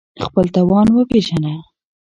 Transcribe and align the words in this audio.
خپل 0.25 0.45
توان 0.55 0.87
وپېژنه 0.93 1.55